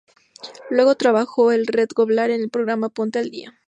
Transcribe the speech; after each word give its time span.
Luego, 0.71 0.95
trabajó 0.95 1.51
en 1.51 1.67
Red 1.67 1.89
Global 1.95 2.31
con 2.31 2.41
el 2.41 2.49
programa 2.49 2.89
"Ponte 2.89 3.19
al 3.19 3.29
día". 3.29 3.53